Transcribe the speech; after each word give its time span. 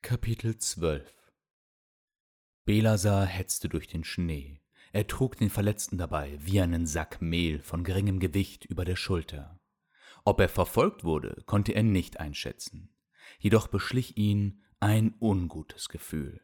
Kapitel 0.00 0.56
12 0.56 1.12
Belasar 2.64 3.26
hetzte 3.26 3.68
durch 3.68 3.88
den 3.88 4.04
Schnee. 4.04 4.60
Er 4.92 5.08
trug 5.08 5.36
den 5.36 5.50
Verletzten 5.50 5.98
dabei 5.98 6.38
wie 6.40 6.60
einen 6.60 6.86
Sack 6.86 7.20
Mehl 7.20 7.60
von 7.60 7.82
geringem 7.82 8.20
Gewicht 8.20 8.64
über 8.64 8.84
der 8.84 8.94
Schulter. 8.94 9.58
Ob 10.24 10.40
er 10.40 10.48
verfolgt 10.48 11.02
wurde, 11.02 11.42
konnte 11.46 11.72
er 11.72 11.82
nicht 11.82 12.20
einschätzen. 12.20 12.94
Jedoch 13.40 13.66
beschlich 13.66 14.16
ihn 14.16 14.62
ein 14.78 15.14
ungutes 15.20 15.88
Gefühl. 15.88 16.40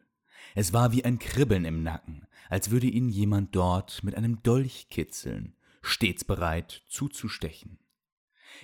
Es 0.57 0.73
war 0.73 0.93
wie 0.93 1.05
ein 1.05 1.21
Kribbeln 1.21 1.65
im 1.65 1.85
Nacken, 1.85 2.27
als 2.51 2.71
würde 2.71 2.89
ihn 2.89 3.09
jemand 3.09 3.55
dort 3.55 4.03
mit 4.03 4.17
einem 4.17 4.43
Dolch 4.43 4.89
kitzeln, 4.91 5.57
stets 5.81 6.25
bereit 6.25 6.83
zuzustechen. 6.89 7.79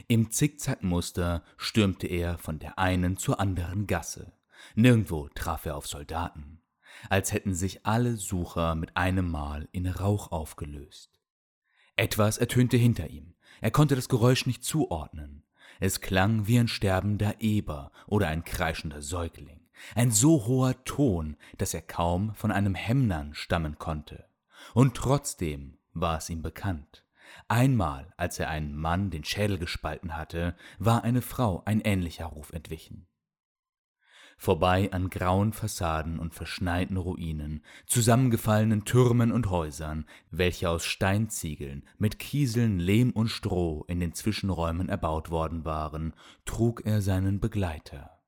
Im 0.08 0.32
Zickzackmuster 0.32 1.44
stürmte 1.56 2.08
er 2.08 2.38
von 2.38 2.58
der 2.58 2.78
einen 2.78 3.16
zur 3.16 3.38
anderen 3.40 3.86
Gasse. 3.86 4.32
Nirgendwo 4.74 5.28
traf 5.34 5.66
er 5.66 5.76
auf 5.76 5.86
Soldaten, 5.86 6.60
als 7.08 7.32
hätten 7.32 7.54
sich 7.54 7.86
alle 7.86 8.16
Sucher 8.16 8.74
mit 8.74 8.96
einem 8.96 9.30
Mal 9.30 9.68
in 9.72 9.86
Rauch 9.86 10.32
aufgelöst. 10.32 11.20
Etwas 11.96 12.38
ertönte 12.38 12.76
hinter 12.76 13.08
ihm. 13.10 13.34
Er 13.60 13.70
konnte 13.70 13.94
das 13.94 14.08
Geräusch 14.08 14.46
nicht 14.46 14.64
zuordnen. 14.64 15.44
Es 15.80 16.00
klang 16.00 16.46
wie 16.46 16.58
ein 16.58 16.68
sterbender 16.68 17.36
Eber 17.40 17.92
oder 18.06 18.28
ein 18.28 18.44
kreischender 18.44 19.02
Säugling. 19.02 19.60
Ein 19.94 20.10
so 20.10 20.46
hoher 20.46 20.82
Ton, 20.84 21.36
dass 21.58 21.74
er 21.74 21.82
kaum 21.82 22.34
von 22.34 22.52
einem 22.52 22.74
Hemnern 22.74 23.34
stammen 23.34 23.78
konnte. 23.78 24.26
Und 24.74 24.96
trotzdem 24.96 25.78
war 25.92 26.18
es 26.18 26.30
ihm 26.30 26.42
bekannt. 26.42 27.04
Einmal, 27.48 28.12
als 28.16 28.38
er 28.38 28.48
einen 28.48 28.76
Mann 28.76 29.10
den 29.10 29.24
Schädel 29.24 29.58
gespalten 29.58 30.16
hatte, 30.16 30.56
war 30.78 31.04
eine 31.04 31.22
Frau 31.22 31.62
ein 31.64 31.80
ähnlicher 31.80 32.26
Ruf 32.26 32.52
entwichen. 32.52 33.06
Vorbei 34.42 34.90
an 34.90 35.10
grauen 35.10 35.52
Fassaden 35.52 36.18
und 36.18 36.32
verschneiten 36.32 36.96
Ruinen, 36.96 37.62
zusammengefallenen 37.84 38.86
Türmen 38.86 39.32
und 39.32 39.50
Häusern, 39.50 40.06
welche 40.30 40.70
aus 40.70 40.86
Steinziegeln 40.86 41.84
mit 41.98 42.18
Kieseln, 42.18 42.78
Lehm 42.78 43.10
und 43.10 43.28
Stroh 43.28 43.84
in 43.86 44.00
den 44.00 44.14
Zwischenräumen 44.14 44.88
erbaut 44.88 45.30
worden 45.30 45.66
waren, 45.66 46.14
trug 46.46 46.86
er 46.86 47.02
seinen 47.02 47.38
Begleiter. 47.38 48.18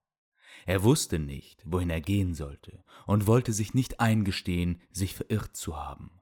Er 0.66 0.82
wusste 0.82 1.18
nicht, 1.18 1.62
wohin 1.64 1.88
er 1.88 2.02
gehen 2.02 2.34
sollte 2.34 2.84
und 3.06 3.26
wollte 3.26 3.54
sich 3.54 3.72
nicht 3.72 3.98
eingestehen, 3.98 4.82
sich 4.90 5.14
verirrt 5.14 5.56
zu 5.56 5.78
haben. 5.78 6.20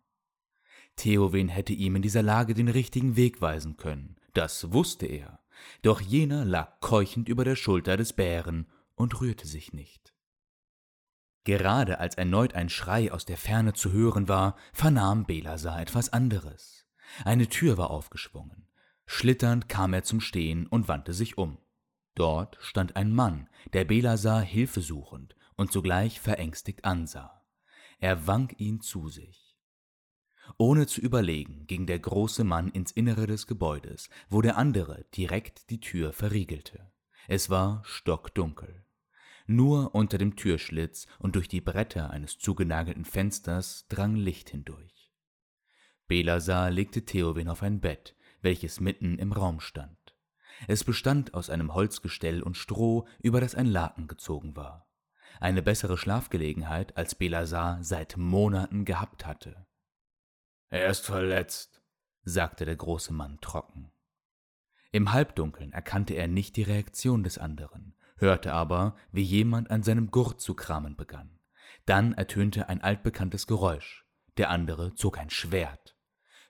Theowen 0.94 1.48
hätte 1.48 1.72
ihm 1.72 1.96
in 1.96 2.02
dieser 2.02 2.22
Lage 2.22 2.54
den 2.54 2.68
richtigen 2.68 3.16
Weg 3.16 3.40
weisen 3.40 3.76
können, 3.76 4.14
das 4.34 4.72
wusste 4.72 5.06
er, 5.06 5.40
doch 5.82 6.00
jener 6.00 6.44
lag 6.44 6.78
keuchend 6.78 7.28
über 7.28 7.44
der 7.44 7.56
Schulter 7.56 7.96
des 7.96 8.12
Bären 8.12 8.68
und 9.00 9.20
rührte 9.20 9.46
sich 9.46 9.72
nicht. 9.72 10.14
Gerade 11.44 11.98
als 11.98 12.16
erneut 12.16 12.54
ein 12.54 12.68
Schrei 12.68 13.10
aus 13.10 13.24
der 13.24 13.38
Ferne 13.38 13.72
zu 13.72 13.92
hören 13.92 14.28
war, 14.28 14.56
vernahm 14.72 15.24
Belasar 15.24 15.80
etwas 15.80 16.12
anderes. 16.12 16.86
Eine 17.24 17.48
Tür 17.48 17.78
war 17.78 17.90
aufgeschwungen. 17.90 18.68
Schlitternd 19.06 19.68
kam 19.68 19.94
er 19.94 20.04
zum 20.04 20.20
Stehen 20.20 20.66
und 20.66 20.86
wandte 20.86 21.14
sich 21.14 21.38
um. 21.38 21.58
Dort 22.14 22.58
stand 22.60 22.96
ein 22.96 23.12
Mann, 23.12 23.48
der 23.72 23.84
Belasar 23.84 24.42
hilfesuchend 24.42 25.34
und 25.56 25.72
zugleich 25.72 26.20
verängstigt 26.20 26.84
ansah. 26.84 27.44
Er 27.98 28.26
wank 28.26 28.60
ihn 28.60 28.80
zu 28.80 29.08
sich. 29.08 29.56
Ohne 30.58 30.86
zu 30.86 31.00
überlegen, 31.00 31.66
ging 31.66 31.86
der 31.86 31.98
große 31.98 32.44
Mann 32.44 32.68
ins 32.68 32.92
Innere 32.92 33.26
des 33.26 33.46
Gebäudes, 33.46 34.10
wo 34.28 34.42
der 34.42 34.56
andere 34.56 35.06
direkt 35.16 35.70
die 35.70 35.80
Tür 35.80 36.12
verriegelte. 36.12 36.92
Es 37.28 37.50
war 37.50 37.82
stockdunkel. 37.84 38.84
Nur 39.52 39.96
unter 39.96 40.16
dem 40.16 40.36
Türschlitz 40.36 41.08
und 41.18 41.34
durch 41.34 41.48
die 41.48 41.60
Bretter 41.60 42.10
eines 42.10 42.38
zugenagelten 42.38 43.04
Fensters 43.04 43.84
drang 43.88 44.14
Licht 44.14 44.50
hindurch. 44.50 45.10
Belasar 46.06 46.70
legte 46.70 47.04
Theowin 47.04 47.48
auf 47.48 47.64
ein 47.64 47.80
Bett, 47.80 48.14
welches 48.42 48.78
mitten 48.78 49.18
im 49.18 49.32
Raum 49.32 49.58
stand. 49.58 49.98
Es 50.68 50.84
bestand 50.84 51.34
aus 51.34 51.50
einem 51.50 51.74
Holzgestell 51.74 52.44
und 52.44 52.56
Stroh, 52.56 53.08
über 53.20 53.40
das 53.40 53.56
ein 53.56 53.66
Laken 53.66 54.06
gezogen 54.06 54.54
war. 54.54 54.88
Eine 55.40 55.62
bessere 55.62 55.98
Schlafgelegenheit, 55.98 56.96
als 56.96 57.16
Belasar 57.16 57.82
seit 57.82 58.16
Monaten 58.16 58.84
gehabt 58.84 59.26
hatte. 59.26 59.66
Er 60.68 60.88
ist 60.88 61.06
verletzt, 61.06 61.82
sagte 62.22 62.66
der 62.66 62.76
große 62.76 63.12
Mann 63.12 63.40
trocken. 63.40 63.90
Im 64.92 65.12
Halbdunkeln 65.12 65.72
erkannte 65.72 66.14
er 66.14 66.28
nicht 66.28 66.54
die 66.54 66.62
Reaktion 66.62 67.24
des 67.24 67.38
anderen, 67.38 67.96
hörte 68.20 68.52
aber, 68.52 68.96
wie 69.12 69.22
jemand 69.22 69.70
an 69.70 69.82
seinem 69.82 70.10
Gurt 70.10 70.40
zu 70.40 70.54
kramen 70.54 70.96
begann. 70.96 71.38
Dann 71.86 72.12
ertönte 72.12 72.68
ein 72.68 72.82
altbekanntes 72.82 73.46
Geräusch. 73.46 74.04
Der 74.36 74.50
andere 74.50 74.94
zog 74.94 75.18
ein 75.18 75.30
Schwert. 75.30 75.96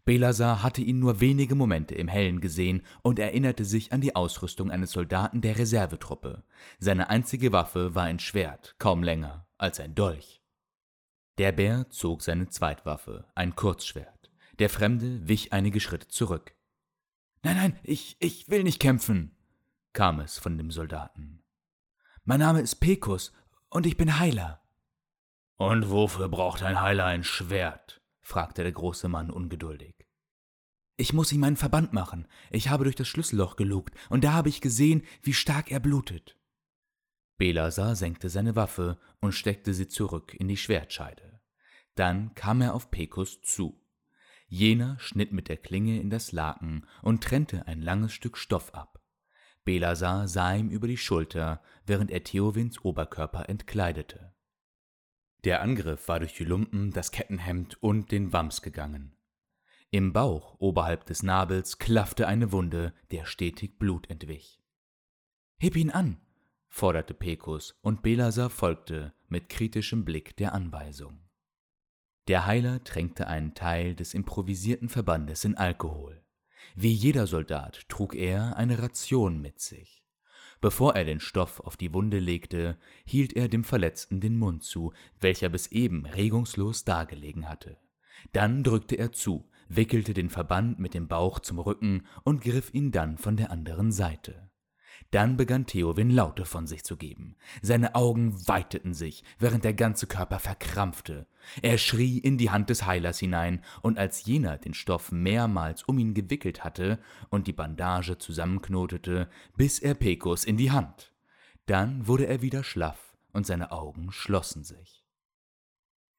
Belasar 0.05 0.63
hatte 0.63 0.81
ihn 0.81 0.99
nur 0.99 1.21
wenige 1.21 1.55
Momente 1.55 1.95
im 1.95 2.09
Hellen 2.09 2.41
gesehen 2.41 2.83
und 3.03 3.19
erinnerte 3.19 3.65
sich 3.65 3.93
an 3.93 4.01
die 4.01 4.17
Ausrüstung 4.17 4.71
eines 4.71 4.93
Soldaten 4.93 5.41
der 5.41 5.59
Reservetruppe. 5.59 6.43
Seine 6.79 7.11
einzige 7.11 7.53
Waffe 7.53 7.95
war 7.95 8.05
ein 8.05 8.19
Schwert, 8.19 8.75
kaum 8.79 9.03
länger 9.03 9.47
als 9.59 9.79
ein 9.79 9.95
Dolch. 9.95 10.43
Der 11.39 11.53
Bär 11.53 11.89
zog 11.91 12.23
seine 12.23 12.49
Zweitwaffe, 12.49 13.27
ein 13.35 13.55
Kurzschwert. 13.55 14.31
Der 14.59 14.69
Fremde 14.69 15.27
wich 15.29 15.53
einige 15.53 15.81
Schritte 15.81 16.09
zurück. 16.09 16.55
Nein, 17.43 17.57
nein, 17.57 17.79
ich, 17.83 18.17
ich 18.21 18.51
will 18.51 18.63
nicht 18.63 18.81
kämpfen, 18.81 19.37
kam 19.93 20.21
es 20.21 20.39
von 20.39 20.59
dem 20.59 20.71
Soldaten. 20.71 21.40
Mein 22.25 22.41
Name 22.41 22.61
ist 22.61 22.77
Pekus 22.77 23.33
und 23.71 23.87
ich 23.87 23.97
bin 23.97 24.19
Heiler. 24.19 24.61
Und 25.57 25.91
wofür 25.91 26.29
braucht 26.29 26.63
ein 26.63 26.81
Heiler 26.81 27.07
ein 27.07 27.25
Schwert? 27.25 28.03
fragte 28.21 28.63
der 28.63 28.73
große 28.73 29.09
Mann 29.09 29.31
ungeduldig. 29.31 29.95
Ich 30.99 31.15
muss 31.15 31.33
ihm 31.33 31.45
einen 31.45 31.57
Verband 31.57 31.95
machen. 31.95 32.29
Ich 32.51 32.69
habe 32.69 32.85
durch 32.85 32.95
das 32.95 33.09
Schlüsselloch 33.09 33.57
gelugt, 33.57 33.95
und 34.11 34.23
da 34.23 34.35
habe 34.35 34.51
ich 34.51 34.61
gesehen, 34.61 35.03
wie 35.23 35.33
stark 35.33 35.71
er 35.71 35.81
blutet. 35.81 36.37
Belasar 37.39 37.97
senkte 37.97 38.29
seine 38.29 38.55
Waffe 38.55 38.99
und 39.21 39.33
steckte 39.33 39.73
sie 39.73 39.89
zurück 39.89 40.35
in 40.35 40.47
die 40.47 40.59
Schwertscheide. 40.59 41.41
Dann 41.95 42.35
kam 42.35 42.61
er 42.61 42.75
auf 42.75 42.91
Pekus 42.91 43.41
zu. 43.41 43.81
Jener 44.47 44.99
schnitt 44.99 45.33
mit 45.33 45.49
der 45.49 45.57
Klinge 45.57 45.99
in 45.99 46.11
das 46.11 46.33
Laken 46.33 46.87
und 47.01 47.25
trennte 47.25 47.67
ein 47.67 47.81
langes 47.81 48.13
Stück 48.13 48.37
Stoff 48.37 48.75
ab. 48.75 49.00
Belasar 49.65 50.27
sah 50.29 50.55
ihm 50.55 50.71
über 50.71 50.89
die 50.89 50.97
Schulter, 50.97 51.63
während 51.87 52.11
er 52.11 52.25
Theowins 52.25 52.85
Oberkörper 52.85 53.49
entkleidete. 53.49 54.33
Der 55.45 55.63
Angriff 55.63 56.09
war 56.09 56.21
durch 56.21 56.35
die 56.35 56.45
Lumpen, 56.45 56.93
das 56.93 57.13
Kettenhemd 57.13 57.83
und 57.83 58.13
den 58.13 58.33
Wams 58.33 58.63
gegangen. 58.63 59.17
Im 59.91 60.13
Bauch, 60.13 60.57
oberhalb 60.59 61.07
des 61.07 61.23
Nabels, 61.23 61.79
klaffte 61.79 62.29
eine 62.29 62.53
Wunde, 62.53 62.95
der 63.11 63.25
stetig 63.25 63.79
Blut 63.79 64.09
entwich. 64.09 64.63
Heb 65.59 65.77
ihn 65.77 65.91
an, 65.91 66.21
forderte 66.69 67.15
Pekus, 67.15 67.79
und 67.81 68.03
Belasar 68.03 68.51
folgte 68.51 69.13
mit 69.29 69.49
kritischem 69.49 70.05
Blick 70.05 70.37
der 70.37 70.55
Anweisung. 70.55 71.21
Der 72.29 72.47
Heiler 72.47 72.85
tränkte 72.85 73.27
einen 73.27 73.55
Teil 73.55 73.95
des 73.97 74.15
improvisierten 74.15 74.89
Verbandes 74.89 75.45
in 75.45 75.57
Alkohol. 75.57 76.23
Wie 76.75 76.93
jeder 76.93 77.27
Soldat 77.27 77.89
trug 77.89 78.15
er 78.15 78.57
eine 78.57 78.83
Ration 78.83 79.41
mit 79.41 79.61
sich. 79.61 80.03
Bevor 80.61 80.95
er 80.95 81.05
den 81.05 81.21
Stoff 81.21 81.61
auf 81.61 81.77
die 81.77 81.95
Wunde 81.95 82.19
legte, 82.19 82.79
hielt 83.05 83.33
er 83.33 83.49
dem 83.49 83.65
Verletzten 83.65 84.21
den 84.21 84.39
Mund 84.39 84.63
zu, 84.63 84.93
welcher 85.19 85.49
bis 85.49 85.69
eben 85.69 86.05
regungslos 86.05 86.85
dagelegen 86.85 87.49
hatte. 87.49 87.79
Dann 88.33 88.63
drückte 88.63 88.97
er 88.97 89.13
zu, 89.13 89.49
wickelte 89.69 90.13
den 90.13 90.29
Verband 90.29 90.79
mit 90.79 90.93
dem 90.93 91.09
Bauch 91.09 91.39
zum 91.39 91.59
Rücken 91.59 92.07
und 92.25 92.43
griff 92.43 92.75
ihn 92.75 92.93
dann 92.93 93.17
von 93.17 93.37
der 93.37 93.51
anderen 93.51 93.91
Seite. 93.91 94.50
Dann 95.11 95.37
begann 95.37 95.67
Theowin 95.67 96.11
Laute 96.11 96.45
von 96.45 96.67
sich 96.67 96.85
zu 96.85 96.97
geben. 96.97 97.37
Seine 97.63 97.95
Augen 97.95 98.47
weiteten 98.47 98.95
sich, 98.95 99.25
während 99.39 99.65
der 99.65 99.75
ganze 99.75 100.07
Körper 100.07 100.39
verkrampfte. 100.39 101.27
Er 101.63 101.79
schrie 101.79 102.19
in 102.19 102.39
die 102.39 102.51
Hand 102.51 102.71
des 102.71 102.87
Heilers 102.87 103.19
hinein, 103.19 103.65
und 103.83 103.99
als 103.99 104.25
jener 104.25 104.59
den 104.59 104.75
Stoff 104.75 105.11
mehrmals 105.11 105.83
um 105.83 105.99
ihn 105.99 106.15
gewickelt 106.15 106.63
hatte 106.63 106.99
und 107.29 107.47
die 107.47 107.53
Bandage 107.53 108.19
zusammenknotete, 108.19 109.29
biss 109.57 109.79
er 109.79 109.95
Pekos 109.95 110.45
in 110.45 110.57
die 110.57 110.71
Hand. 110.71 111.13
Dann 111.67 112.07
wurde 112.07 112.27
er 112.27 112.43
wieder 112.43 112.63
schlaff, 112.63 113.17
und 113.33 113.47
seine 113.47 113.73
Augen 113.73 114.13
schlossen 114.13 114.65
sich. 114.65 115.05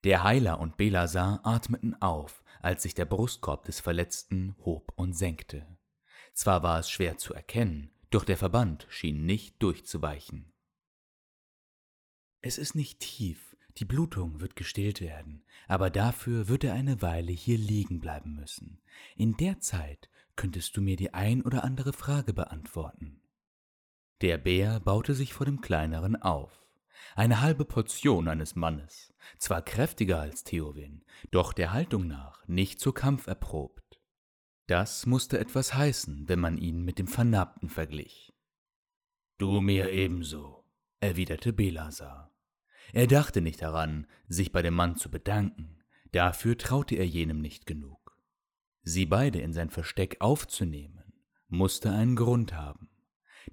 Der 0.03 0.23
Heiler 0.23 0.59
und 0.59 0.77
Belasar 0.77 1.41
atmeten 1.43 1.95
auf, 2.01 2.43
als 2.61 2.83
sich 2.83 2.95
der 2.95 3.05
Brustkorb 3.05 3.65
des 3.65 3.79
Verletzten 3.79 4.55
hob 4.65 4.91
und 4.95 5.13
senkte. 5.13 5.65
Zwar 6.33 6.63
war 6.63 6.79
es 6.79 6.89
schwer 6.89 7.17
zu 7.17 7.33
erkennen, 7.33 7.91
doch 8.11 8.23
der 8.23 8.37
Verband 8.37 8.85
schien 8.89 9.25
nicht 9.25 9.61
durchzuweichen. 9.63 10.53
Es 12.41 12.57
ist 12.57 12.75
nicht 12.75 12.99
tief, 12.99 13.55
die 13.77 13.85
Blutung 13.85 14.41
wird 14.41 14.55
gestillt 14.55 15.01
werden, 15.01 15.43
aber 15.67 15.89
dafür 15.89 16.47
wird 16.47 16.63
er 16.63 16.73
eine 16.73 17.01
Weile 17.01 17.31
hier 17.31 17.57
liegen 17.57 17.99
bleiben 17.99 18.35
müssen. 18.35 18.81
In 19.15 19.37
der 19.37 19.59
Zeit 19.59 20.09
könntest 20.35 20.75
du 20.75 20.81
mir 20.81 20.97
die 20.97 21.13
ein 21.13 21.41
oder 21.41 21.63
andere 21.63 21.93
Frage 21.93 22.33
beantworten. 22.33 23.21
Der 24.21 24.37
Bär 24.37 24.79
baute 24.79 25.13
sich 25.15 25.33
vor 25.33 25.45
dem 25.45 25.61
kleineren 25.61 26.15
auf. 26.21 26.65
Eine 27.15 27.41
halbe 27.41 27.65
Portion 27.65 28.27
eines 28.27 28.55
Mannes, 28.55 29.13
zwar 29.37 29.61
kräftiger 29.61 30.19
als 30.19 30.43
Theowin, 30.43 31.03
doch 31.31 31.53
der 31.53 31.73
Haltung 31.73 32.07
nach 32.07 32.47
nicht 32.47 32.79
zu 32.79 32.91
Kampf 32.91 33.27
erprobt. 33.27 33.80
Das 34.67 35.05
musste 35.05 35.39
etwas 35.39 35.73
heißen, 35.73 36.29
wenn 36.29 36.39
man 36.39 36.57
ihn 36.57 36.83
mit 36.83 36.99
dem 36.99 37.07
Vernarbten 37.07 37.69
verglich. 37.69 38.33
Du 39.37 39.59
mir 39.59 39.91
ebenso, 39.91 40.63
erwiderte 40.99 41.51
Belasar. 41.51 42.31
Er 42.93 43.07
dachte 43.07 43.41
nicht 43.41 43.61
daran, 43.61 44.07
sich 44.27 44.51
bei 44.51 44.61
dem 44.61 44.75
Mann 44.75 44.95
zu 44.95 45.09
bedanken, 45.09 45.83
dafür 46.11 46.57
traute 46.57 46.95
er 46.95 47.07
jenem 47.07 47.41
nicht 47.41 47.65
genug. 47.65 48.17
Sie 48.83 49.05
beide 49.05 49.39
in 49.39 49.53
sein 49.53 49.69
Versteck 49.69 50.17
aufzunehmen, 50.19 51.13
musste 51.47 51.91
einen 51.91 52.15
Grund 52.15 52.53
haben. 52.53 52.89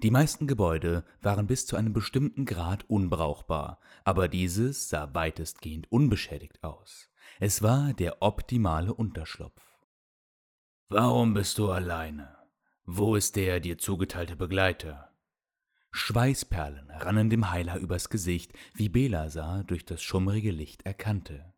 Die 0.03 0.11
meisten 0.11 0.47
Gebäude 0.47 1.05
waren 1.23 1.47
bis 1.47 1.67
zu 1.67 1.77
einem 1.77 1.93
bestimmten 1.93 2.45
Grad 2.45 2.89
unbrauchbar, 2.89 3.81
aber 4.05 4.29
dieses 4.29 4.89
sah 4.89 5.15
weitestgehend 5.15 5.91
unbeschädigt 5.91 6.63
aus. 6.63 7.11
Es 7.41 7.63
war 7.63 7.95
der 7.95 8.23
optimale 8.23 8.93
Unterschlupf. 8.95 9.63
Warum 10.90 11.35
bist 11.35 11.58
du 11.58 11.70
alleine? 11.70 12.35
Wo 12.87 13.14
ist 13.14 13.37
der 13.37 13.61
dir 13.61 13.76
zugeteilte 13.76 14.37
Begleiter? 14.37 15.14
Schweißperlen 15.90 16.90
rannen 16.90 17.29
dem 17.29 17.50
Heiler 17.50 17.76
übers 17.76 18.08
Gesicht, 18.08 18.55
wie 18.73 18.88
Belasar 18.88 19.64
durch 19.64 19.85
das 19.85 20.02
schummrige 20.02 20.50
Licht 20.50 20.87
erkannte. 20.87 21.52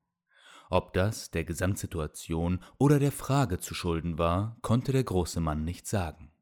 Ob 0.69 0.95
das 0.95 1.31
der 1.31 1.45
Gesamtsituation 1.45 2.59
oder 2.77 2.99
der 2.99 3.13
Frage 3.13 3.61
zu 3.61 3.73
schulden 3.73 4.19
war, 4.19 4.59
konnte 4.63 4.91
der 4.91 5.05
große 5.05 5.39
Mann 5.39 5.65
nicht 5.65 5.87
sagen. 5.87 6.33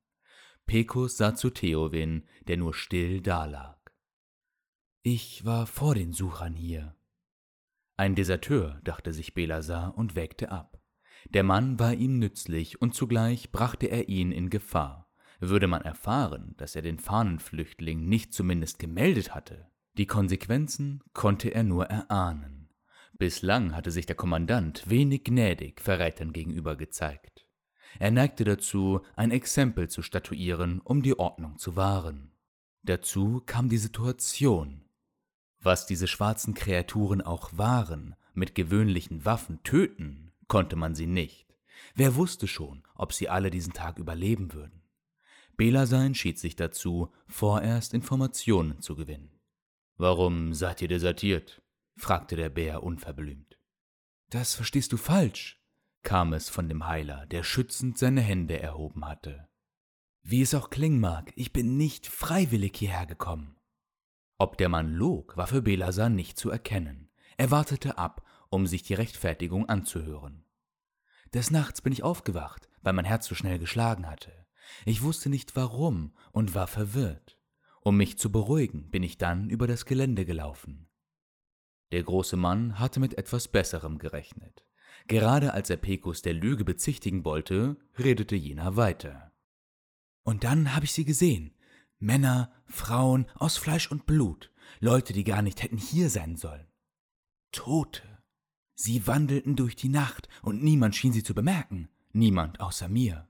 Pecos 0.64 1.19
sah 1.19 1.35
zu 1.35 1.50
Theowin, 1.50 2.26
der 2.46 2.56
nur 2.56 2.73
still 2.73 3.20
dalag. 3.20 3.76
Ich 5.02 5.44
war 5.44 5.67
vor 5.67 5.94
den 5.94 6.14
Suchern 6.14 6.55
hier. 6.55 6.96
Ein 7.99 8.14
Deserteur, 8.14 8.81
dachte 8.82 9.12
sich 9.12 9.35
Belasar 9.35 9.96
und 9.99 10.14
wägte 10.14 10.50
ab. 10.50 10.78
Der 11.31 11.43
Mann 11.43 11.79
war 11.79 11.94
ihm 11.94 12.19
nützlich 12.19 12.81
und 12.81 12.94
zugleich 12.94 13.50
brachte 13.53 13.87
er 13.87 14.09
ihn 14.09 14.32
in 14.32 14.50
Gefahr. 14.50 15.11
Würde 15.41 15.67
man 15.67 15.82
erfahren, 15.82 16.55
dass 16.56 16.75
er 16.75 16.82
den 16.82 16.99
Fahnenflüchtling 16.99 18.09
nicht 18.09 18.32
zumindest 18.32 18.79
gemeldet 18.79 19.35
hatte, 19.35 19.69
die 19.99 20.06
Konsequenzen 20.06 21.03
konnte 21.12 21.49
er 21.49 21.65
nur 21.65 21.87
erahnen. 21.87 22.69
Bislang 23.19 23.75
hatte 23.75 23.91
sich 23.91 24.06
der 24.06 24.15
Kommandant 24.15 24.88
wenig 24.88 25.25
gnädig 25.25 25.81
Verrätern 25.81 26.32
gegenüber 26.32 26.76
gezeigt. 26.76 27.49
Er 27.99 28.12
neigte 28.12 28.44
dazu, 28.44 29.00
ein 29.17 29.32
Exempel 29.32 29.88
zu 29.88 30.03
statuieren, 30.03 30.81
um 30.81 31.03
die 31.03 31.19
Ordnung 31.19 31.59
zu 31.59 31.75
wahren. 31.75 32.31
Dazu 32.85 33.43
kam 33.44 33.69
die 33.69 33.79
Situation. 33.79 34.85
Was 35.61 35.87
diese 35.87 36.06
schwarzen 36.06 36.55
Kreaturen 36.55 37.21
auch 37.21 37.50
waren, 37.55 38.14
mit 38.35 38.55
gewöhnlichen 38.55 39.25
Waffen 39.25 39.64
töten, 39.64 40.28
konnte 40.49 40.77
man 40.77 40.95
sie 40.95 41.06
nicht. 41.06 41.55
Wer 41.95 42.17
wusste 42.17 42.49
schon, 42.49 42.83
ob 42.95 43.12
sie 43.12 43.29
alle 43.29 43.50
diesen 43.50 43.73
Tag 43.73 43.99
überleben 43.99 44.53
würden? 44.53 44.83
Belaser 45.56 46.05
entschied 46.05 46.39
sich 46.39 46.56
dazu, 46.56 47.12
vorerst 47.27 47.95
Informationen 47.95 48.81
zu 48.81 48.95
gewinnen. 48.97 49.39
Warum 49.97 50.55
seid 50.55 50.83
ihr 50.83 50.89
desertiert? 50.89 51.62
fragte 51.97 52.37
der 52.37 52.49
Bär 52.49 52.83
unverblümt. 52.83 53.59
Das 54.31 54.55
verstehst 54.55 54.93
du 54.93 54.97
falsch, 54.97 55.61
kam 56.03 56.33
es 56.33 56.49
von 56.49 56.69
dem 56.69 56.87
Heiler, 56.87 57.27
der 57.27 57.43
schützend 57.43 57.99
seine 57.99 58.21
Hände 58.21 58.61
erhoben 58.61 59.05
hatte. 59.05 59.49
Wie 60.23 60.43
es 60.43 60.55
auch 60.55 60.71
klingen 60.71 61.00
mag, 61.00 61.33
ich 61.35 61.53
bin 61.53 61.77
nicht 61.77 62.06
freiwillig 62.06 62.77
hierher 62.77 63.06
gekommen. 63.06 63.56
Ob 64.37 64.56
der 64.59 64.69
Mann 64.69 64.93
log, 64.93 65.37
war 65.37 65.49
für 65.49 65.62
Belasar 65.62 66.11
nicht 66.11 66.39
zu 66.39 66.50
erkennen. 66.50 67.11
Er 67.37 67.50
wartete 67.50 67.99
ab, 67.99 68.23
um 68.50 68.67
sich 68.67 68.83
die 68.83 68.95
Rechtfertigung 68.95 69.69
anzuhören. 69.69 70.45
Des 71.35 71.50
Nachts 71.50 71.83
bin 71.83 71.93
ich 71.93 72.03
aufgewacht, 72.03 72.69
weil 72.83 72.93
mein 72.93 73.05
Herz 73.05 73.27
so 73.27 73.35
schnell 73.35 73.59
geschlagen 73.59 74.09
hatte. 74.09 74.33
Ich 74.85 75.03
wusste 75.03 75.29
nicht 75.29 75.56
warum 75.56 76.15
und 76.33 76.55
war 76.55 76.67
verwirrt. 76.67 77.39
Um 77.83 77.97
mich 77.97 78.19
zu 78.19 78.31
beruhigen, 78.31 78.91
bin 78.91 79.03
ich 79.03 79.19
dann 79.19 79.50
über 79.50 79.67
das 79.67 79.85
Gelände 79.85 80.25
gelaufen. 80.25 80.89
Der 81.93 82.03
große 82.03 82.37
Mann 82.37 82.79
hatte 82.79 83.00
mit 83.00 83.17
etwas 83.17 83.49
Besserem 83.49 83.99
gerechnet. 83.99 84.65
Gerade 85.06 85.55
als 85.55 85.71
er 85.71 85.79
Pekus 85.79 86.21
der 86.21 86.35
Lüge 86.35 86.65
bezichtigen 86.65 87.25
wollte, 87.25 87.77
redete 87.99 88.37
jener 88.37 88.77
weiter. 88.77 89.33
Und 90.23 90.45
dann 90.45 90.75
habe 90.75 90.85
ich 90.85 90.93
sie 90.93 91.06
gesehen. 91.06 91.55
Männer, 91.99 92.53
Frauen 92.67 93.27
aus 93.35 93.56
Fleisch 93.56 93.91
und 93.91 94.05
Blut, 94.05 94.53
Leute, 94.81 95.12
die 95.12 95.25
gar 95.25 95.41
nicht 95.41 95.62
hätten 95.62 95.79
hier 95.79 96.11
sein 96.11 96.37
sollen. 96.37 96.67
Tote. 97.53 98.18
Sie 98.81 99.09
wandelten 99.09 99.57
durch 99.57 99.75
die 99.75 99.89
Nacht, 99.89 100.29
und 100.41 100.63
niemand 100.63 100.95
schien 100.95 101.13
sie 101.13 101.25
zu 101.25 101.35
bemerken, 101.35 101.89
niemand 102.13 102.61
außer 102.61 102.89
mir. 102.89 103.29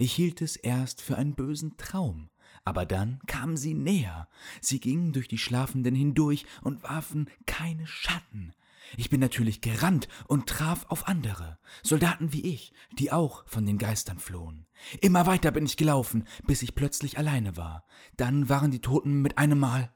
Ich 0.00 0.12
hielt 0.12 0.42
es 0.42 0.56
erst 0.56 1.00
für 1.00 1.16
einen 1.16 1.36
bösen 1.36 1.76
Traum, 1.76 2.30
aber 2.64 2.84
dann 2.84 3.20
kamen 3.28 3.56
sie 3.56 3.74
näher. 3.74 4.28
Sie 4.60 4.80
gingen 4.80 5.12
durch 5.12 5.28
die 5.28 5.38
Schlafenden 5.38 5.94
hindurch 5.94 6.46
und 6.62 6.82
warfen 6.82 7.30
keine 7.46 7.86
Schatten. 7.86 8.54
Ich 8.96 9.08
bin 9.08 9.20
natürlich 9.20 9.60
gerannt 9.60 10.08
und 10.26 10.48
traf 10.48 10.84
auf 10.88 11.06
andere, 11.06 11.60
Soldaten 11.84 12.32
wie 12.32 12.42
ich, 12.42 12.72
die 12.98 13.12
auch 13.12 13.46
von 13.46 13.64
den 13.64 13.78
Geistern 13.78 14.18
flohen. 14.18 14.66
Immer 15.00 15.26
weiter 15.26 15.52
bin 15.52 15.64
ich 15.64 15.76
gelaufen, 15.76 16.26
bis 16.48 16.60
ich 16.60 16.74
plötzlich 16.74 17.18
alleine 17.18 17.56
war. 17.56 17.84
Dann 18.16 18.48
waren 18.48 18.72
die 18.72 18.80
Toten 18.80 19.22
mit 19.22 19.38
einem 19.38 19.60
Mal 19.60 19.94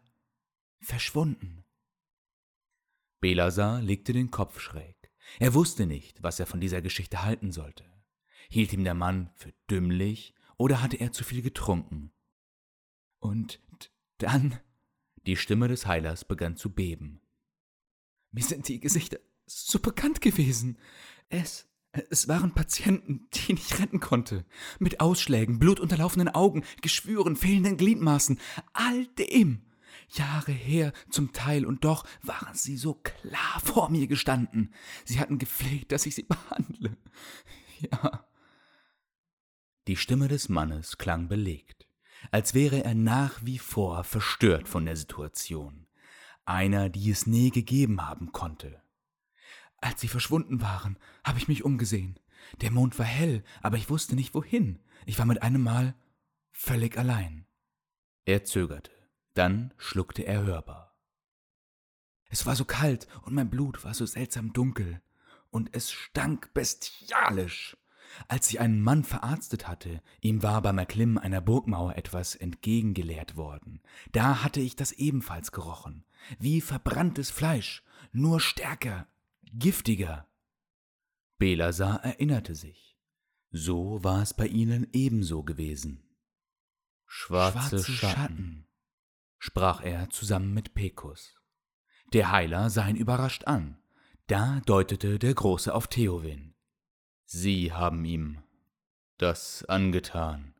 verschwunden. 0.78 1.65
Belasar 3.20 3.80
legte 3.80 4.12
den 4.12 4.30
Kopf 4.30 4.60
schräg. 4.60 4.96
Er 5.38 5.54
wusste 5.54 5.86
nicht, 5.86 6.22
was 6.22 6.38
er 6.40 6.46
von 6.46 6.60
dieser 6.60 6.82
Geschichte 6.82 7.22
halten 7.24 7.52
sollte. 7.52 7.84
Hielt 8.48 8.72
ihm 8.72 8.84
der 8.84 8.94
Mann 8.94 9.30
für 9.34 9.52
dümmlich 9.70 10.34
oder 10.56 10.82
hatte 10.82 10.96
er 10.96 11.12
zu 11.12 11.24
viel 11.24 11.42
getrunken? 11.42 12.12
Und 13.18 13.60
dann. 14.18 14.58
Die 15.26 15.36
Stimme 15.36 15.66
des 15.66 15.86
Heilers 15.86 16.24
begann 16.24 16.56
zu 16.56 16.72
beben. 16.72 17.20
Mir 18.30 18.44
sind 18.44 18.68
die 18.68 18.78
Gesichter 18.78 19.18
so 19.46 19.80
bekannt 19.80 20.20
gewesen. 20.20 20.78
Es, 21.28 21.68
es 22.10 22.28
waren 22.28 22.54
Patienten, 22.54 23.28
die 23.32 23.54
ich 23.54 23.78
retten 23.80 23.98
konnte. 23.98 24.44
Mit 24.78 25.00
Ausschlägen, 25.00 25.58
blutunterlaufenden 25.58 26.28
Augen, 26.28 26.64
Geschwüren, 26.80 27.34
fehlenden 27.34 27.76
Gliedmaßen, 27.76 28.38
all 28.72 29.06
dem. 29.18 29.62
Jahre 30.08 30.52
her 30.52 30.92
zum 31.10 31.32
Teil, 31.32 31.66
und 31.66 31.84
doch 31.84 32.06
waren 32.22 32.54
sie 32.54 32.76
so 32.76 32.94
klar 32.94 33.60
vor 33.64 33.90
mir 33.90 34.06
gestanden. 34.06 34.72
Sie 35.04 35.20
hatten 35.20 35.38
gefleht, 35.38 35.92
dass 35.92 36.06
ich 36.06 36.14
sie 36.14 36.22
behandle. 36.28 36.96
Ja. 37.90 38.26
Die 39.86 39.96
Stimme 39.96 40.28
des 40.28 40.48
Mannes 40.48 40.98
klang 40.98 41.28
belegt, 41.28 41.86
als 42.30 42.54
wäre 42.54 42.84
er 42.84 42.94
nach 42.94 43.44
wie 43.44 43.58
vor 43.58 44.04
verstört 44.04 44.68
von 44.68 44.84
der 44.84 44.96
Situation 44.96 45.86
einer, 46.46 46.88
die 46.88 47.10
es 47.10 47.26
nie 47.26 47.50
gegeben 47.50 48.06
haben 48.06 48.32
konnte. 48.32 48.80
Als 49.78 50.00
sie 50.00 50.08
verschwunden 50.08 50.62
waren, 50.62 50.98
habe 51.24 51.38
ich 51.38 51.48
mich 51.48 51.64
umgesehen. 51.64 52.18
Der 52.60 52.70
Mond 52.70 52.98
war 52.98 53.06
hell, 53.06 53.44
aber 53.60 53.76
ich 53.76 53.90
wusste 53.90 54.14
nicht 54.14 54.34
wohin. 54.34 54.78
Ich 55.04 55.18
war 55.18 55.26
mit 55.26 55.42
einem 55.42 55.62
Mal 55.62 55.94
völlig 56.52 56.96
allein. 56.96 57.46
Er 58.24 58.44
zögerte, 58.44 58.92
dann 59.38 59.72
schluckte 59.76 60.22
er 60.22 60.42
hörbar. 60.42 60.96
Es 62.28 62.46
war 62.46 62.56
so 62.56 62.64
kalt 62.64 63.06
und 63.22 63.34
mein 63.34 63.50
Blut 63.50 63.84
war 63.84 63.94
so 63.94 64.06
seltsam 64.06 64.52
dunkel 64.52 65.00
und 65.50 65.74
es 65.74 65.92
stank 65.92 66.52
bestialisch. 66.54 67.76
Als 68.28 68.50
ich 68.50 68.60
einen 68.60 68.80
Mann 68.80 69.04
verarztet 69.04 69.68
hatte, 69.68 70.02
ihm 70.20 70.42
war 70.42 70.62
beim 70.62 70.78
Erklimmen 70.78 71.18
einer 71.18 71.40
Burgmauer 71.40 71.96
etwas 71.96 72.34
entgegengeleert 72.34 73.36
worden. 73.36 73.80
Da 74.12 74.42
hatte 74.42 74.60
ich 74.60 74.76
das 74.76 74.92
ebenfalls 74.92 75.52
gerochen, 75.52 76.04
wie 76.38 76.60
verbranntes 76.60 77.30
Fleisch, 77.30 77.82
nur 78.12 78.40
stärker, 78.40 79.06
giftiger. 79.52 80.28
Belasar 81.38 82.02
erinnerte 82.04 82.54
sich. 82.54 82.96
So 83.50 84.02
war 84.02 84.22
es 84.22 84.34
bei 84.34 84.46
ihnen 84.46 84.86
ebenso 84.92 85.42
gewesen. 85.42 86.02
Schwarze, 87.06 87.78
Schwarze 87.78 87.92
Schatten, 87.92 88.16
Schatten, 88.16 88.65
sprach 89.38 89.82
er 89.82 90.10
zusammen 90.10 90.54
mit 90.54 90.74
Pekus. 90.74 91.34
Der 92.12 92.30
Heiler 92.30 92.70
sah 92.70 92.88
ihn 92.88 92.96
überrascht 92.96 93.44
an. 93.44 93.78
Da 94.26 94.60
deutete 94.66 95.18
der 95.18 95.34
Große 95.34 95.72
auf 95.72 95.86
Theowin. 95.86 96.54
Sie 97.24 97.72
haben 97.72 98.04
ihm 98.04 98.42
das 99.18 99.64
angetan. 99.64 100.54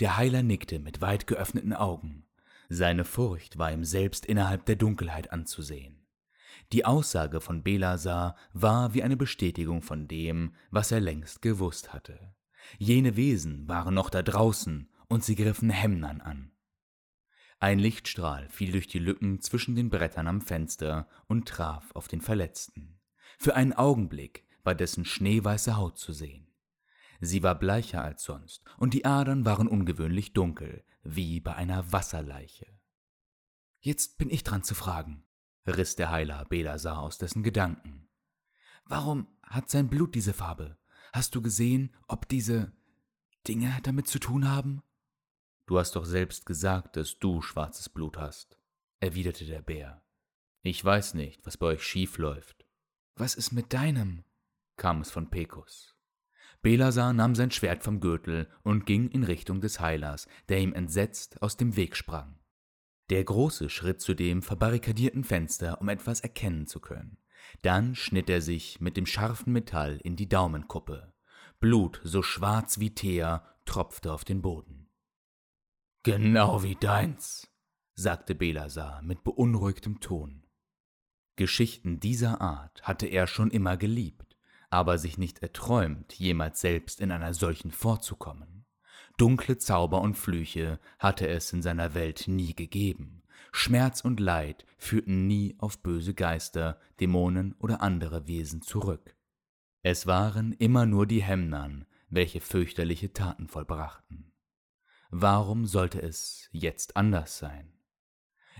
Der 0.00 0.16
Heiler 0.16 0.42
nickte 0.42 0.78
mit 0.78 1.00
weit 1.00 1.26
geöffneten 1.26 1.72
Augen. 1.72 2.26
Seine 2.68 3.04
Furcht 3.04 3.58
war 3.58 3.70
ihm 3.70 3.84
selbst 3.84 4.26
innerhalb 4.26 4.66
der 4.66 4.76
Dunkelheit 4.76 5.32
anzusehen. 5.32 6.06
Die 6.72 6.84
Aussage 6.84 7.40
von 7.40 7.62
Belasar 7.62 8.36
war 8.52 8.94
wie 8.94 9.02
eine 9.02 9.16
Bestätigung 9.16 9.82
von 9.82 10.08
dem, 10.08 10.54
was 10.70 10.90
er 10.90 11.00
längst 11.00 11.42
gewusst 11.42 11.92
hatte. 11.92 12.34
Jene 12.78 13.16
Wesen 13.16 13.68
waren 13.68 13.94
noch 13.94 14.10
da 14.10 14.22
draußen 14.22 14.90
und 15.08 15.22
sie 15.22 15.36
griffen 15.36 15.70
Hemnern 15.70 16.20
an. 16.20 16.53
Ein 17.64 17.78
Lichtstrahl 17.78 18.50
fiel 18.50 18.72
durch 18.72 18.88
die 18.88 18.98
Lücken 18.98 19.40
zwischen 19.40 19.74
den 19.74 19.88
Brettern 19.88 20.26
am 20.26 20.42
Fenster 20.42 21.08
und 21.28 21.48
traf 21.48 21.92
auf 21.92 22.08
den 22.08 22.20
Verletzten. 22.20 23.00
Für 23.38 23.54
einen 23.56 23.72
Augenblick 23.72 24.44
war 24.64 24.74
dessen 24.74 25.06
schneeweiße 25.06 25.74
Haut 25.74 25.96
zu 25.96 26.12
sehen. 26.12 26.52
Sie 27.22 27.42
war 27.42 27.58
bleicher 27.58 28.04
als 28.04 28.22
sonst, 28.22 28.62
und 28.76 28.92
die 28.92 29.06
Adern 29.06 29.46
waren 29.46 29.66
ungewöhnlich 29.66 30.34
dunkel, 30.34 30.84
wie 31.04 31.40
bei 31.40 31.54
einer 31.54 31.90
Wasserleiche. 31.90 32.66
Jetzt 33.80 34.18
bin 34.18 34.28
ich 34.28 34.44
dran 34.44 34.62
zu 34.62 34.74
fragen, 34.74 35.24
riss 35.66 35.96
der 35.96 36.10
Heiler 36.10 36.44
Belasar 36.44 36.98
aus 36.98 37.16
dessen 37.16 37.42
Gedanken. 37.42 38.10
Warum 38.84 39.26
hat 39.42 39.70
sein 39.70 39.88
Blut 39.88 40.14
diese 40.14 40.34
Farbe? 40.34 40.76
Hast 41.14 41.34
du 41.34 41.40
gesehen, 41.40 41.94
ob 42.08 42.28
diese 42.28 42.72
Dinge 43.48 43.74
damit 43.84 44.06
zu 44.06 44.18
tun 44.18 44.50
haben? 44.50 44.82
Du 45.66 45.78
hast 45.78 45.96
doch 45.96 46.04
selbst 46.04 46.44
gesagt, 46.44 46.96
dass 46.96 47.18
du 47.18 47.40
schwarzes 47.40 47.88
Blut 47.88 48.18
hast, 48.18 48.58
erwiderte 49.00 49.46
der 49.46 49.62
Bär. 49.62 50.02
Ich 50.62 50.84
weiß 50.84 51.14
nicht, 51.14 51.44
was 51.46 51.56
bei 51.56 51.66
euch 51.66 51.82
schief 51.82 52.18
läuft. 52.18 52.66
Was 53.16 53.34
ist 53.34 53.52
mit 53.52 53.72
deinem? 53.72 54.24
kam 54.76 55.00
es 55.00 55.10
von 55.10 55.30
Pekus. 55.30 55.94
Belasar 56.62 57.12
nahm 57.12 57.34
sein 57.34 57.50
Schwert 57.50 57.82
vom 57.82 58.00
Gürtel 58.00 58.48
und 58.62 58.86
ging 58.86 59.08
in 59.08 59.22
Richtung 59.22 59.60
des 59.60 59.80
Heilers, 59.80 60.26
der 60.48 60.60
ihm 60.60 60.72
entsetzt 60.72 61.42
aus 61.42 61.56
dem 61.56 61.76
Weg 61.76 61.96
sprang. 61.96 62.38
Der 63.10 63.22
Große 63.22 63.68
schritt 63.68 64.00
zu 64.00 64.14
dem 64.14 64.42
verbarrikadierten 64.42 65.24
Fenster, 65.24 65.80
um 65.80 65.88
etwas 65.90 66.20
erkennen 66.20 66.66
zu 66.66 66.80
können. 66.80 67.18
Dann 67.60 67.94
schnitt 67.94 68.30
er 68.30 68.40
sich 68.40 68.80
mit 68.80 68.96
dem 68.96 69.04
scharfen 69.04 69.52
Metall 69.52 70.00
in 70.02 70.16
die 70.16 70.28
Daumenkuppe. 70.28 71.12
Blut, 71.60 72.00
so 72.02 72.22
schwarz 72.22 72.78
wie 72.80 72.94
Teer, 72.94 73.44
tropfte 73.66 74.12
auf 74.12 74.24
den 74.24 74.40
Boden. 74.40 74.83
Genau 76.06 76.62
wie 76.62 76.74
deins, 76.74 77.50
sagte 77.94 78.34
Belasar 78.34 79.00
mit 79.00 79.24
beunruhigtem 79.24 80.00
Ton. 80.00 80.42
Geschichten 81.36 81.98
dieser 81.98 82.42
Art 82.42 82.82
hatte 82.82 83.06
er 83.06 83.26
schon 83.26 83.50
immer 83.50 83.78
geliebt, 83.78 84.36
aber 84.68 84.98
sich 84.98 85.16
nicht 85.16 85.38
erträumt, 85.38 86.12
jemals 86.12 86.60
selbst 86.60 87.00
in 87.00 87.10
einer 87.10 87.32
solchen 87.32 87.70
vorzukommen. 87.70 88.66
Dunkle 89.16 89.56
Zauber 89.56 90.02
und 90.02 90.18
Flüche 90.18 90.78
hatte 90.98 91.26
es 91.26 91.50
in 91.54 91.62
seiner 91.62 91.94
Welt 91.94 92.28
nie 92.28 92.54
gegeben. 92.54 93.22
Schmerz 93.50 94.02
und 94.02 94.20
Leid 94.20 94.66
führten 94.76 95.26
nie 95.26 95.54
auf 95.56 95.82
böse 95.82 96.12
Geister, 96.12 96.78
Dämonen 97.00 97.54
oder 97.60 97.80
andere 97.80 98.26
Wesen 98.26 98.60
zurück. 98.60 99.16
Es 99.80 100.06
waren 100.06 100.52
immer 100.52 100.84
nur 100.84 101.06
die 101.06 101.22
Hemnern, 101.22 101.86
welche 102.10 102.42
fürchterliche 102.42 103.14
Taten 103.14 103.48
vollbrachten. 103.48 104.33
Warum 105.16 105.66
sollte 105.66 106.02
es 106.02 106.48
jetzt 106.50 106.96
anders 106.96 107.38
sein? 107.38 107.72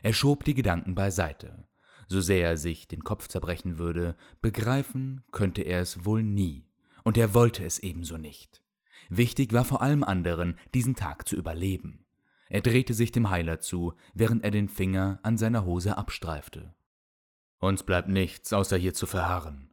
Er 0.02 0.12
schob 0.12 0.44
die 0.44 0.54
Gedanken 0.54 0.94
beiseite 0.94 1.66
so 2.08 2.20
sehr 2.20 2.48
er 2.48 2.56
sich 2.56 2.88
den 2.88 3.04
Kopf 3.04 3.28
zerbrechen 3.28 3.78
würde, 3.78 4.16
begreifen 4.40 5.24
könnte 5.32 5.62
er 5.62 5.80
es 5.80 6.04
wohl 6.04 6.22
nie, 6.22 6.66
und 7.02 7.16
er 7.16 7.34
wollte 7.34 7.64
es 7.64 7.78
ebenso 7.78 8.16
nicht. 8.16 8.62
Wichtig 9.08 9.52
war 9.52 9.64
vor 9.64 9.82
allem 9.82 10.02
anderen, 10.02 10.58
diesen 10.72 10.96
Tag 10.96 11.28
zu 11.28 11.36
überleben. 11.36 12.04
Er 12.48 12.60
drehte 12.60 12.94
sich 12.94 13.12
dem 13.12 13.30
Heiler 13.30 13.60
zu, 13.60 13.94
während 14.14 14.44
er 14.44 14.50
den 14.50 14.68
Finger 14.68 15.18
an 15.22 15.36
seiner 15.36 15.64
Hose 15.64 15.96
abstreifte. 15.98 16.74
Uns 17.58 17.82
bleibt 17.82 18.08
nichts, 18.08 18.52
außer 18.52 18.76
hier 18.76 18.94
zu 18.94 19.06
verharren. 19.06 19.70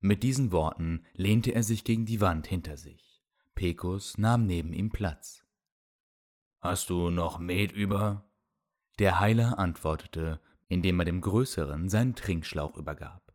Mit 0.00 0.22
diesen 0.22 0.52
Worten 0.52 1.04
lehnte 1.14 1.52
er 1.52 1.62
sich 1.62 1.84
gegen 1.84 2.06
die 2.06 2.20
Wand 2.20 2.46
hinter 2.46 2.76
sich. 2.76 3.22
Pekus 3.54 4.16
nahm 4.16 4.46
neben 4.46 4.72
ihm 4.72 4.90
Platz. 4.90 5.44
Hast 6.60 6.90
du 6.90 7.10
noch 7.10 7.38
Met 7.38 7.72
über? 7.72 8.24
Der 8.98 9.20
Heiler 9.20 9.58
antwortete 9.58 10.40
indem 10.70 11.00
er 11.00 11.04
dem 11.04 11.20
Größeren 11.20 11.88
seinen 11.88 12.14
Trinkschlauch 12.14 12.76
übergab. 12.76 13.34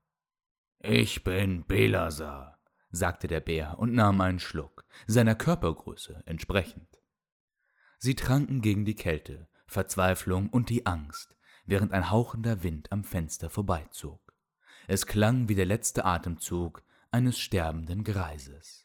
Ich 0.80 1.24
bin 1.24 1.66
Belasar, 1.66 2.58
sagte 2.92 3.28
der 3.28 3.42
Bär 3.42 3.78
und 3.78 3.94
nahm 3.94 4.22
einen 4.22 4.40
Schluck, 4.40 4.86
seiner 5.06 5.36
Körpergröße 5.36 6.24
entsprechend. 6.26 6.88
Sie 8.00 8.16
tranken 8.16 8.62
gegen 8.62 8.86
die 8.86 8.96
Kälte, 8.96 9.50
Verzweiflung 9.68 10.50
und 10.50 10.70
die 10.70 10.86
Angst, 10.86 11.36
während 11.66 11.92
ein 11.92 12.10
hauchender 12.10 12.64
Wind 12.64 12.92
am 12.92 13.04
Fenster 13.04 13.50
vorbeizog. 13.50 14.34
Es 14.88 15.06
klang 15.06 15.50
wie 15.50 15.56
der 15.56 15.66
letzte 15.66 16.06
Atemzug 16.06 16.84
eines 17.12 17.38
sterbenden 17.38 18.06
Greises. 18.06 18.85